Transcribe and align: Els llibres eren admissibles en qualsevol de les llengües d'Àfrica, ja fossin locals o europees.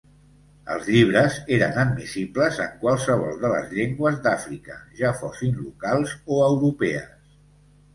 Els 0.75 0.87
llibres 0.93 1.37
eren 1.57 1.77
admissibles 1.83 2.59
en 2.65 2.73
qualsevol 2.85 3.39
de 3.45 3.53
les 3.55 3.71
llengües 3.77 4.21
d'Àfrica, 4.27 4.83
ja 5.05 5.17
fossin 5.23 5.65
locals 5.71 6.21
o 6.37 6.45
europees. 6.53 7.11